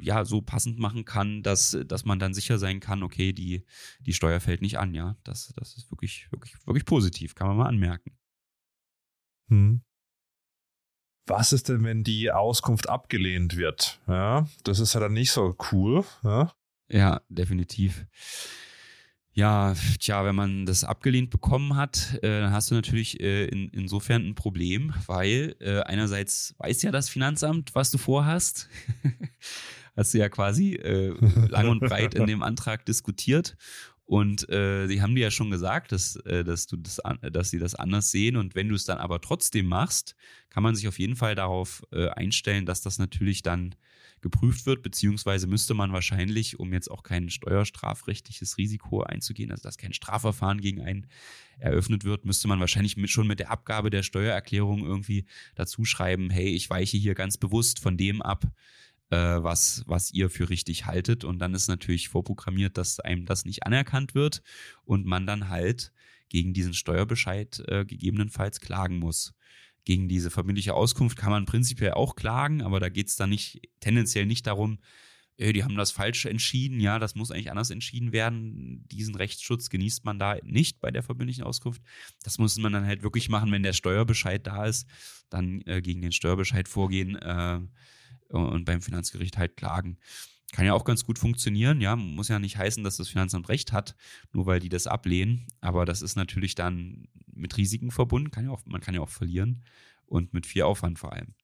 [0.00, 3.64] ja so passend machen kann, dass, dass man dann sicher sein kann, okay, die,
[4.00, 5.16] die Steuer fällt nicht an, ja.
[5.24, 8.12] Das, das ist wirklich, wirklich, wirklich positiv, kann man mal anmerken.
[9.48, 9.82] Hm.
[11.26, 14.00] Was ist denn, wenn die Auskunft abgelehnt wird?
[14.06, 16.04] Ja, das ist ja dann nicht so cool.
[16.22, 16.52] Ja,
[16.88, 18.06] ja definitiv.
[19.38, 23.68] Ja, tja, wenn man das abgelehnt bekommen hat, äh, dann hast du natürlich äh, in,
[23.68, 28.68] insofern ein Problem, weil äh, einerseits weiß ja das Finanzamt, was du vorhast.
[29.98, 31.08] hast du ja quasi äh,
[31.48, 33.56] lang und breit in dem Antrag diskutiert.
[34.04, 37.58] Und äh, sie haben dir ja schon gesagt, dass, äh, dass, du das, dass sie
[37.58, 38.36] das anders sehen.
[38.36, 40.16] Und wenn du es dann aber trotzdem machst,
[40.48, 43.74] kann man sich auf jeden Fall darauf äh, einstellen, dass das natürlich dann
[44.20, 49.78] geprüft wird, beziehungsweise müsste man wahrscheinlich, um jetzt auch kein steuerstrafrechtliches Risiko einzugehen, also dass
[49.78, 51.06] kein Strafverfahren gegen einen
[51.58, 56.30] eröffnet wird, müsste man wahrscheinlich mit, schon mit der Abgabe der Steuererklärung irgendwie dazu schreiben,
[56.30, 58.46] hey, ich weiche hier ganz bewusst von dem ab,
[59.16, 61.24] was, was ihr für richtig haltet.
[61.24, 64.42] Und dann ist natürlich vorprogrammiert, dass einem das nicht anerkannt wird
[64.84, 65.92] und man dann halt
[66.28, 69.34] gegen diesen Steuerbescheid äh, gegebenenfalls klagen muss
[69.88, 73.62] gegen diese verbindliche Auskunft kann man prinzipiell auch klagen, aber da geht es dann nicht
[73.80, 74.80] tendenziell nicht darum,
[75.38, 78.86] äh, die haben das falsch entschieden, ja, das muss eigentlich anders entschieden werden.
[78.88, 81.80] Diesen Rechtsschutz genießt man da nicht bei der verbindlichen Auskunft.
[82.22, 84.86] Das muss man dann halt wirklich machen, wenn der Steuerbescheid da ist,
[85.30, 87.60] dann äh, gegen den Steuerbescheid vorgehen äh,
[88.28, 89.98] und beim Finanzgericht halt klagen.
[90.52, 91.94] Kann ja auch ganz gut funktionieren, ja.
[91.94, 93.94] Muss ja nicht heißen, dass das Finanzamt recht hat,
[94.32, 95.46] nur weil die das ablehnen.
[95.60, 98.30] Aber das ist natürlich dann mit Risiken verbunden.
[98.30, 99.62] Kann ja auch, man kann ja auch verlieren
[100.06, 101.34] und mit viel Aufwand vor allem.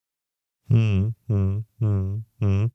[0.68, 2.70] Hm, hm, hm, hm.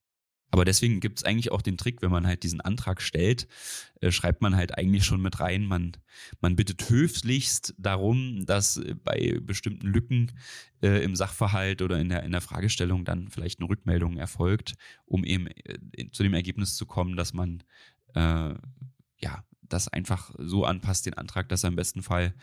[0.51, 3.47] Aber deswegen gibt es eigentlich auch den Trick, wenn man halt diesen Antrag stellt,
[4.01, 5.93] äh, schreibt man halt eigentlich schon mit rein, man,
[6.41, 10.31] man bittet höflichst darum, dass äh, bei bestimmten Lücken
[10.81, 15.23] äh, im Sachverhalt oder in der, in der Fragestellung dann vielleicht eine Rückmeldung erfolgt, um
[15.23, 17.63] eben äh, zu dem Ergebnis zu kommen, dass man
[18.15, 18.53] äh,
[19.21, 22.33] ja das einfach so anpasst, den Antrag, dass er im besten Fall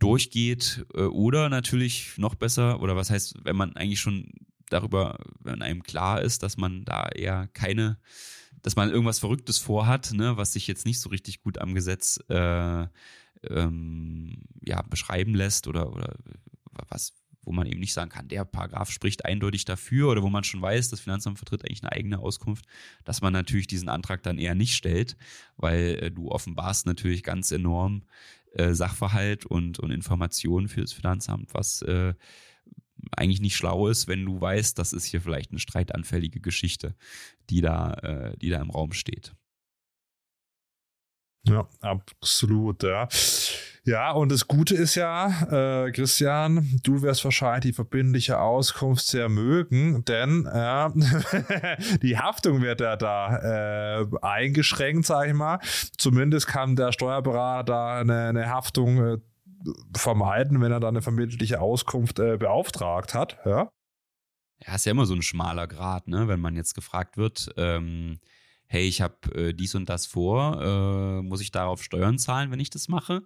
[0.00, 4.32] durchgeht äh, oder natürlich noch besser, oder was heißt, wenn man eigentlich schon
[4.72, 7.98] darüber, wenn einem klar ist, dass man da eher keine,
[8.62, 12.18] dass man irgendwas Verrücktes vorhat, ne, was sich jetzt nicht so richtig gut am Gesetz
[12.28, 12.86] äh,
[13.48, 16.16] ähm, ja, beschreiben lässt oder, oder
[16.88, 20.44] was, wo man eben nicht sagen kann, der Paragraph spricht eindeutig dafür oder wo man
[20.44, 22.66] schon weiß, das Finanzamt vertritt eigentlich eine eigene Auskunft,
[23.04, 25.16] dass man natürlich diesen Antrag dann eher nicht stellt,
[25.56, 28.02] weil äh, du offenbarst natürlich ganz enorm
[28.52, 32.14] äh, Sachverhalt und, und Informationen für das Finanzamt, was äh,
[33.16, 36.94] eigentlich nicht schlau ist, wenn du weißt, das ist hier vielleicht eine streitanfällige Geschichte,
[37.48, 39.34] die da, äh, die da im Raum steht.
[41.46, 43.08] Ja, absolut, ja.
[43.84, 49.30] Ja, und das Gute ist ja, äh, Christian, du wirst wahrscheinlich die verbindliche Auskunft sehr
[49.30, 50.90] mögen, denn äh,
[52.02, 55.60] die Haftung wird ja da äh, eingeschränkt, sag ich mal.
[55.96, 59.18] Zumindest kann der Steuerberater eine, eine Haftung äh,
[59.96, 63.38] vermeiden, wenn er da eine verbindliche Auskunft äh, beauftragt hat.
[63.44, 63.70] Ja?
[64.66, 66.28] ja, ist ja immer so ein schmaler Grad, ne?
[66.28, 68.18] wenn man jetzt gefragt wird, ähm,
[68.66, 72.60] hey, ich habe äh, dies und das vor, äh, muss ich darauf Steuern zahlen, wenn
[72.60, 73.22] ich das mache?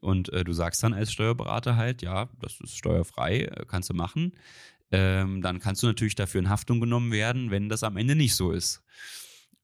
[0.00, 3.94] Und äh, du sagst dann als Steuerberater halt, ja, das ist steuerfrei, äh, kannst du
[3.94, 4.32] machen.
[4.90, 8.34] Ähm, dann kannst du natürlich dafür in Haftung genommen werden, wenn das am Ende nicht
[8.34, 8.82] so ist.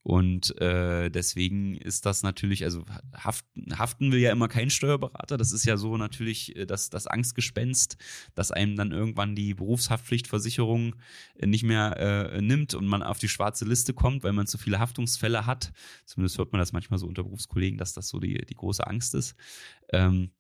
[0.03, 2.85] Und äh, deswegen ist das natürlich, also
[3.15, 5.37] haften, haften will ja immer kein Steuerberater.
[5.37, 7.97] Das ist ja so natürlich äh, das, das Angstgespenst,
[8.35, 10.95] dass einem dann irgendwann die Berufshaftpflichtversicherung
[11.35, 14.57] äh, nicht mehr äh, nimmt und man auf die schwarze Liste kommt, weil man zu
[14.57, 15.73] viele Haftungsfälle hat.
[16.07, 19.15] Zumindest hört man das manchmal so unter Berufskollegen, dass das so die, die große Angst
[19.15, 19.35] ist.
[19.93, 20.31] Ähm,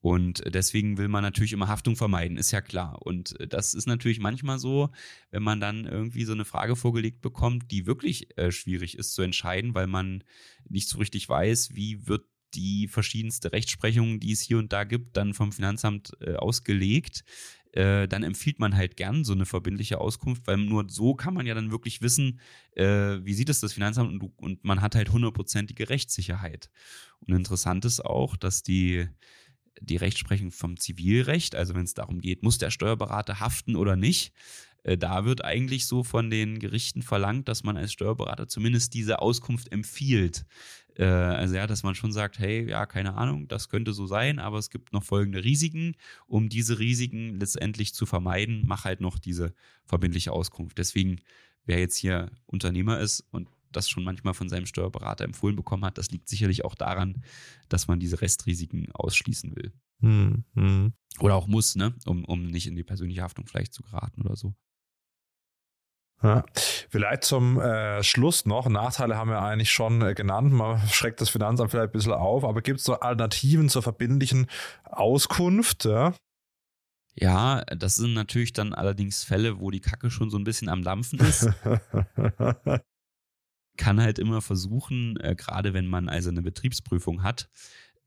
[0.00, 3.02] und deswegen will man natürlich immer Haftung vermeiden, ist ja klar.
[3.02, 4.90] Und das ist natürlich manchmal so,
[5.30, 9.22] wenn man dann irgendwie so eine Frage vorgelegt bekommt, die wirklich äh, schwierig ist zu
[9.22, 10.24] entscheiden, weil man
[10.68, 15.16] nicht so richtig weiß, wie wird die verschiedenste Rechtsprechung, die es hier und da gibt,
[15.16, 17.22] dann vom Finanzamt äh, ausgelegt.
[17.72, 21.46] Äh, dann empfiehlt man halt gern so eine verbindliche Auskunft, weil nur so kann man
[21.46, 22.40] ja dann wirklich wissen,
[22.72, 26.70] äh, wie sieht es das Finanzamt und, und man hat halt hundertprozentige Rechtssicherheit.
[27.20, 29.08] Und interessant ist auch, dass die
[29.80, 34.32] die Rechtsprechung vom Zivilrecht, also wenn es darum geht, muss der Steuerberater haften oder nicht,
[34.82, 39.20] äh, da wird eigentlich so von den Gerichten verlangt, dass man als Steuerberater zumindest diese
[39.20, 40.44] Auskunft empfiehlt.
[40.96, 44.38] Äh, also ja, dass man schon sagt, hey, ja, keine Ahnung, das könnte so sein,
[44.38, 45.96] aber es gibt noch folgende Risiken.
[46.26, 50.78] Um diese Risiken letztendlich zu vermeiden, mach halt noch diese verbindliche Auskunft.
[50.78, 51.20] Deswegen,
[51.64, 55.98] wer jetzt hier Unternehmer ist und das schon manchmal von seinem Steuerberater empfohlen bekommen hat.
[55.98, 57.22] Das liegt sicherlich auch daran,
[57.68, 59.72] dass man diese Restrisiken ausschließen will.
[60.00, 60.92] Hm, hm.
[61.18, 61.94] Oder auch muss, ne?
[62.06, 64.54] Um, um nicht in die persönliche Haftung vielleicht zu geraten oder so.
[66.22, 66.44] Ja.
[66.90, 71.30] Vielleicht zum äh, Schluss noch, Nachteile haben wir eigentlich schon äh, genannt, man schreckt das
[71.30, 74.46] Finanzamt vielleicht ein bisschen auf, aber gibt es noch Alternativen zur verbindlichen
[74.84, 75.86] Auskunft?
[75.86, 76.12] Ja?
[77.14, 80.82] Ja, das sind natürlich dann allerdings Fälle, wo die Kacke schon so ein bisschen am
[80.82, 81.48] Dampfen ist.
[83.80, 87.48] Kann halt immer versuchen, äh, gerade wenn man also eine Betriebsprüfung hat,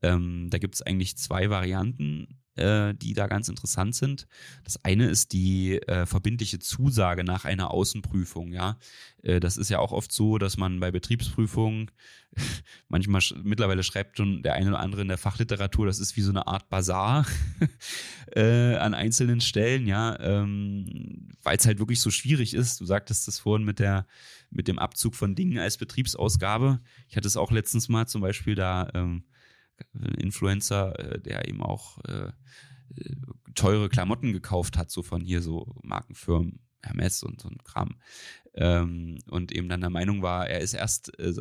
[0.02, 4.26] ähm, da gibt es eigentlich zwei Varianten äh, die da ganz interessant sind.
[4.62, 8.52] Das eine ist die äh, verbindliche Zusage nach einer Außenprüfung.
[8.52, 8.78] Ja,
[9.22, 11.90] äh, das ist ja auch oft so, dass man bei Betriebsprüfungen
[12.88, 16.20] manchmal sch mittlerweile schreibt schon der eine oder andere in der Fachliteratur, das ist wie
[16.20, 17.26] so eine Art Bazar
[18.34, 19.86] äh, an einzelnen Stellen.
[19.86, 22.80] Ja, ähm, weil es halt wirklich so schwierig ist.
[22.80, 24.06] Du sagtest das vorhin mit der
[24.50, 26.80] mit dem Abzug von Dingen als Betriebsausgabe.
[27.08, 28.88] Ich hatte es auch letztens mal zum Beispiel da.
[28.94, 29.24] Ähm,
[30.18, 32.32] Influencer, äh, der eben auch äh,
[33.54, 37.96] teure Klamotten gekauft hat, so von hier so Markenfirmen, Hermes und so ein Kram.
[38.56, 41.32] Ähm, und eben dann der Meinung war, er ist erst äh,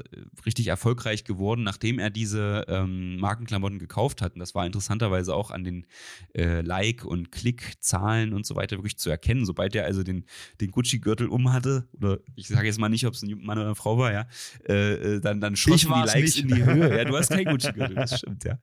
[0.48, 4.34] richtig erfolgreich geworden, nachdem er diese ähm, Markenklamotten gekauft hat.
[4.34, 5.86] Und das war interessanterweise auch an den
[6.34, 9.46] äh, Like- und Klickzahlen und so weiter wirklich zu erkennen.
[9.46, 10.26] Sobald er also den,
[10.60, 13.68] den Gucci-Gürtel um hatte, oder ich sage jetzt mal nicht, ob es ein Mann oder
[13.68, 14.28] eine Frau war, ja,
[14.68, 16.40] äh, äh dann, dann schossen die Likes nicht.
[16.40, 16.98] in die Höhe.
[16.98, 18.58] Ja, du hast keinen Gucci-Gürtel, das stimmt, ja.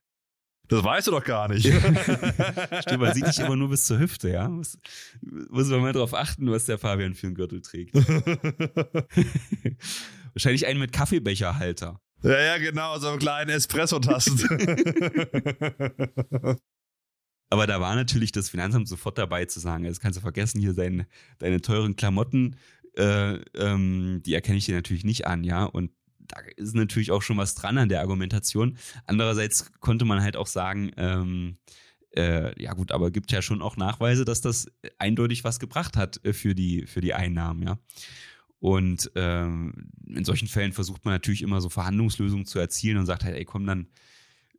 [0.71, 1.67] Das weißt du doch gar nicht.
[1.67, 4.49] Stimmt, man sieht dich immer nur bis zur Hüfte, ja.
[4.49, 4.79] Muss,
[5.21, 7.93] muss man mal drauf achten, was der Fabian für einen Gürtel trägt.
[10.33, 12.01] Wahrscheinlich einen mit Kaffeebecherhalter.
[12.23, 14.39] Ja, ja, genau, so einen kleinen Espresso-Tasten.
[17.51, 20.73] Aber da war natürlich das Finanzamt sofort dabei zu sagen, das kannst du vergessen, hier
[20.73, 22.55] deine, deine teuren Klamotten,
[22.97, 25.65] äh, ähm, die erkenne ich dir natürlich nicht an, ja.
[25.65, 25.91] Und
[26.31, 28.77] da ist natürlich auch schon was dran an der Argumentation.
[29.07, 31.59] Andererseits konnte man halt auch sagen, ähm,
[32.17, 36.25] äh, ja gut, aber gibt ja schon auch Nachweise, dass das eindeutig was gebracht hat
[36.25, 37.79] äh, für die, für die Einnahmen, ja.
[38.59, 43.25] Und ähm, in solchen Fällen versucht man natürlich immer so Verhandlungslösungen zu erzielen und sagt
[43.25, 43.87] halt, ey, komm, dann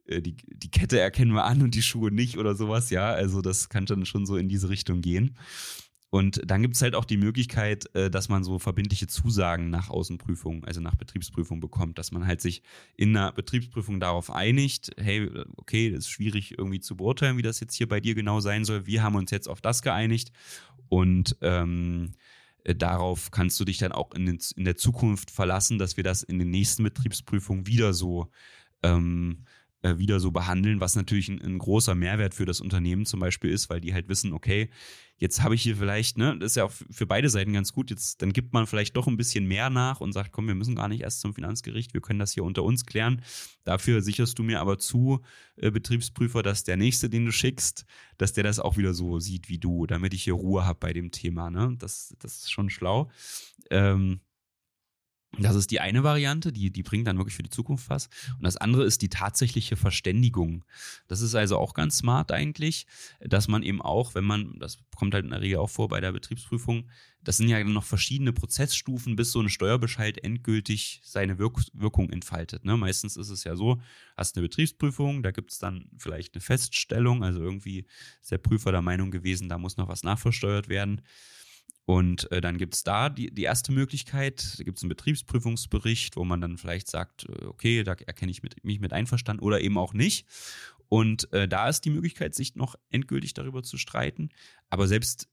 [0.07, 3.11] äh, die, die Kette erkennen wir an und die Schuhe nicht oder sowas, ja.
[3.11, 5.37] Also das kann dann schon so in diese Richtung gehen.
[6.11, 9.89] Und dann gibt es halt auch die Möglichkeit, äh, dass man so verbindliche Zusagen nach
[9.89, 12.63] Außenprüfung, also nach Betriebsprüfung bekommt, dass man halt sich
[12.97, 17.61] in einer Betriebsprüfung darauf einigt, hey, okay, das ist schwierig irgendwie zu beurteilen, wie das
[17.61, 18.85] jetzt hier bei dir genau sein soll.
[18.85, 20.33] Wir haben uns jetzt auf das geeinigt
[20.89, 22.11] und ähm,
[22.65, 26.03] äh, darauf kannst du dich dann auch in, den, in, der Zukunft verlassen, dass wir
[26.03, 28.29] das in den nächsten Betriebsprüfungen wieder so
[28.83, 29.45] ähm,
[29.81, 33.49] äh, wieder so behandeln, was natürlich ein, ein, großer Mehrwert für das Unternehmen zum Beispiel
[33.49, 34.69] ist, weil die halt wissen, okay,
[35.17, 37.89] jetzt habe ich hier vielleicht, ne, das ist ja auch für beide Seiten ganz gut,
[37.89, 40.75] jetzt dann gibt man vielleicht doch ein bisschen mehr nach und sagt, komm, wir müssen
[40.75, 43.21] gar nicht erst zum Finanzgericht, wir können das hier unter uns klären.
[43.63, 45.21] Dafür sicherst du mir aber zu,
[45.57, 47.85] äh, Betriebsprüfer, dass der nächste, den du schickst,
[48.17, 50.93] dass der das auch wieder so sieht wie du, damit ich hier Ruhe habe bei
[50.93, 51.49] dem Thema.
[51.49, 51.75] Ne?
[51.77, 53.09] Das, das ist schon schlau.
[53.69, 54.21] Ähm,
[55.39, 58.09] das ist die eine Variante, die, die bringt dann wirklich für die Zukunft was.
[58.37, 60.65] Und das andere ist die tatsächliche Verständigung.
[61.07, 62.85] Das ist also auch ganz smart eigentlich,
[63.21, 66.01] dass man eben auch, wenn man, das kommt halt in der Regel auch vor bei
[66.01, 66.89] der Betriebsprüfung,
[67.23, 72.65] das sind ja noch verschiedene Prozessstufen, bis so ein Steuerbescheid endgültig seine Wirk Wirkung entfaltet.
[72.65, 72.75] Ne?
[72.75, 73.79] Meistens ist es ja so,
[74.17, 77.85] hast eine Betriebsprüfung, da gibt es dann vielleicht eine Feststellung, also irgendwie
[78.21, 81.01] ist der Prüfer der Meinung gewesen, da muss noch was nachversteuert werden.
[81.85, 86.15] Und äh, dann gibt es da die, die erste Möglichkeit, da gibt es einen Betriebsprüfungsbericht,
[86.15, 89.61] wo man dann vielleicht sagt, äh, okay, da erkenne ich mit, mich mit einverstanden oder
[89.61, 90.27] eben auch nicht.
[90.89, 94.29] Und äh, da ist die Möglichkeit, sich noch endgültig darüber zu streiten.
[94.69, 95.29] Aber selbst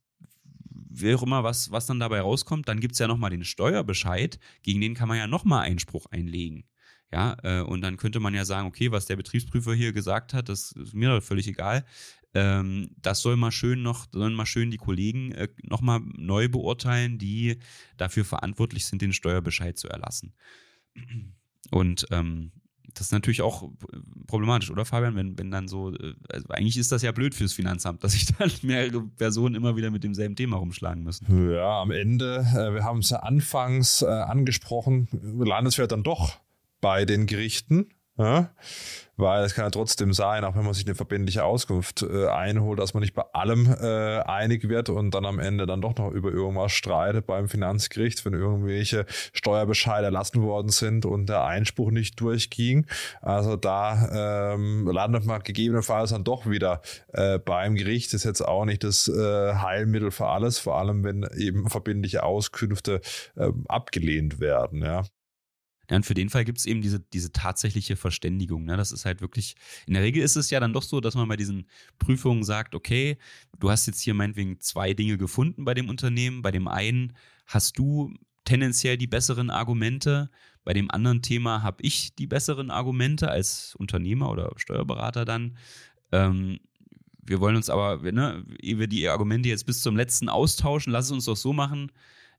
[0.70, 4.38] wie auch immer, was, was dann dabei rauskommt, dann gibt es ja nochmal den Steuerbescheid,
[4.62, 6.64] gegen den kann man ja nochmal Einspruch einlegen.
[7.10, 10.50] Ja, äh, und dann könnte man ja sagen, okay, was der Betriebsprüfer hier gesagt hat,
[10.50, 11.86] das ist mir völlig egal.
[12.34, 17.18] Ähm, das soll mal schön noch, sollen mal schön die Kollegen äh, nochmal neu beurteilen,
[17.18, 17.58] die
[17.96, 20.34] dafür verantwortlich sind, den Steuerbescheid zu erlassen.
[21.70, 22.52] Und ähm,
[22.94, 23.70] das ist natürlich auch
[24.26, 25.14] problematisch, oder Fabian?
[25.14, 28.26] Wenn, wenn dann so, äh, also eigentlich ist das ja blöd fürs Finanzamt, dass sich
[28.26, 31.52] dann mehrere Personen immer wieder mit demselben Thema rumschlagen müssen.
[31.52, 36.38] Ja, am Ende, äh, wir haben es ja anfangs äh, angesprochen, landet es dann doch
[36.80, 37.88] bei den Gerichten.
[38.18, 38.50] Ja?
[39.16, 42.78] Weil es kann ja trotzdem sein, auch wenn man sich eine verbindliche Auskunft äh, einholt,
[42.78, 46.12] dass man nicht bei allem äh, einig wird und dann am Ende dann doch noch
[46.12, 52.20] über irgendwas streitet beim Finanzgericht, wenn irgendwelche Steuerbescheide erlassen worden sind und der Einspruch nicht
[52.20, 52.86] durchging.
[53.20, 56.80] Also da ähm, landet man gegebenenfalls dann doch wieder
[57.12, 58.14] äh, beim Gericht.
[58.14, 63.00] Ist jetzt auch nicht das äh, Heilmittel für alles, vor allem wenn eben verbindliche Auskünfte
[63.36, 64.82] äh, abgelehnt werden.
[64.82, 65.02] Ja.
[65.90, 68.64] Ja, und für den Fall gibt es eben diese, diese tatsächliche Verständigung.
[68.64, 68.76] Ne?
[68.76, 71.28] Das ist halt wirklich, in der Regel ist es ja dann doch so, dass man
[71.28, 71.66] bei diesen
[71.98, 73.16] Prüfungen sagt, okay,
[73.58, 76.42] du hast jetzt hier meinetwegen zwei Dinge gefunden bei dem Unternehmen.
[76.42, 77.14] Bei dem einen
[77.46, 78.12] hast du
[78.44, 80.30] tendenziell die besseren Argumente.
[80.64, 85.56] Bei dem anderen Thema habe ich die besseren Argumente als Unternehmer oder Steuerberater dann.
[86.12, 86.58] Ähm,
[87.22, 91.06] wir wollen uns aber, ne, ehe wir die Argumente jetzt bis zum letzten austauschen, lass
[91.06, 91.92] es uns doch so machen,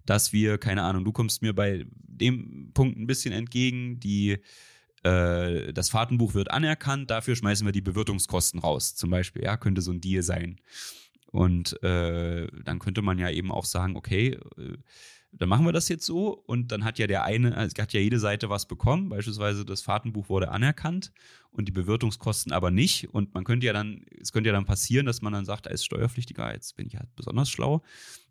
[0.09, 4.39] dass wir, keine Ahnung, du kommst mir bei dem Punkt ein bisschen entgegen, die
[5.03, 9.81] äh, das Fahrtenbuch wird anerkannt, dafür schmeißen wir die Bewirtungskosten raus, zum Beispiel, ja, könnte
[9.81, 10.59] so ein Deal sein.
[11.31, 14.77] Und äh, dann könnte man ja eben auch sagen, okay, äh,
[15.31, 16.29] dann machen wir das jetzt so.
[16.29, 19.83] Und dann hat ja der eine, also hat ja jede Seite was bekommen, beispielsweise das
[19.83, 21.11] Fahrtenbuch wurde anerkannt
[21.51, 23.13] und die Bewirtungskosten aber nicht.
[23.13, 25.85] Und man könnte ja dann, es könnte ja dann passieren, dass man dann sagt, als
[25.85, 27.83] Steuerpflichtiger, jetzt bin ich halt besonders schlau,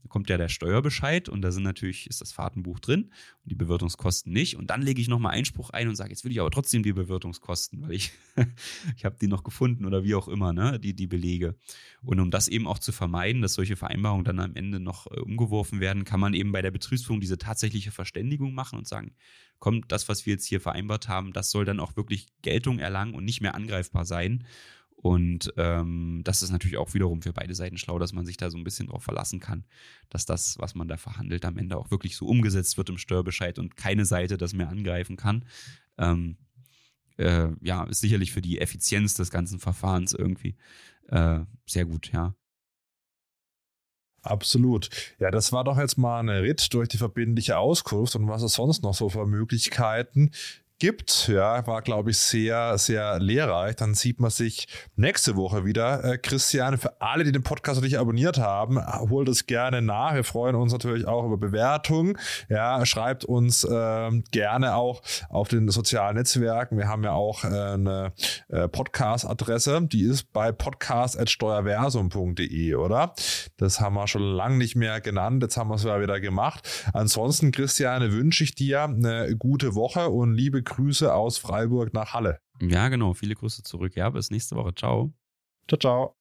[0.08, 3.10] kommt ja der Steuerbescheid und da sind natürlich, ist das Fahrtenbuch drin
[3.44, 4.56] und die Bewirtungskosten nicht.
[4.56, 6.92] Und dann lege ich nochmal Einspruch ein und sage, jetzt will ich aber trotzdem die
[6.92, 8.12] Bewirtungskosten, weil ich,
[8.96, 11.56] ich habe die noch gefunden oder wie auch immer, ne, die, die Belege.
[12.02, 15.20] Und um das eben auch zu vermeiden, dass solche Vereinbarungen dann am Ende noch äh,
[15.20, 19.14] umgeworfen werden, kann man eben bei der Betriebsführung diese tatsächliche Verständigung machen und sagen,
[19.58, 23.14] komm, das, was wir jetzt hier vereinbart haben, das soll dann auch wirklich Geltung erlangen
[23.14, 24.44] und nicht mehr angreifbar sein.
[25.00, 28.50] Und ähm, das ist natürlich auch wiederum für beide Seiten schlau, dass man sich da
[28.50, 29.64] so ein bisschen drauf verlassen kann,
[30.10, 33.60] dass das, was man da verhandelt, am Ende auch wirklich so umgesetzt wird im Steuerbescheid
[33.60, 35.44] und keine Seite das mehr angreifen kann.
[35.98, 36.36] Ähm,
[37.16, 40.56] äh, ja, ist sicherlich für die Effizienz des ganzen Verfahrens irgendwie
[41.08, 42.34] äh, sehr gut, ja.
[44.22, 44.90] Absolut.
[45.20, 48.54] Ja, das war doch jetzt mal ein Ritt durch die verbindliche Auskunft und was es
[48.54, 50.32] sonst noch so für Möglichkeiten
[50.78, 51.28] gibt.
[51.28, 53.74] Ja, war, glaube ich, sehr, sehr lehrreich.
[53.76, 56.04] Dann sieht man sich nächste Woche wieder.
[56.04, 58.78] Äh, Christian, für alle, die den Podcast natürlich abonniert haben,
[59.10, 60.14] holt es gerne nach.
[60.14, 62.16] Wir freuen uns natürlich auch über Bewertungen.
[62.48, 66.78] Ja, schreibt uns äh, gerne auch auf den sozialen Netzwerken.
[66.78, 68.12] Wir haben ja auch äh, eine
[68.48, 69.82] äh, Podcast-Adresse.
[69.82, 73.14] Die ist bei podcast.steuerversum.de, oder?
[73.56, 75.42] Das haben wir schon lange nicht mehr genannt.
[75.42, 76.86] Jetzt haben wir es ja wieder gemacht.
[76.92, 82.40] Ansonsten, Christiane, wünsche ich dir eine gute Woche und liebe Grüße aus Freiburg nach Halle.
[82.60, 83.14] Ja, genau.
[83.14, 83.96] Viele Grüße zurück.
[83.96, 84.74] Ja, bis nächste Woche.
[84.74, 85.12] Ciao.
[85.68, 86.17] Ciao, ciao.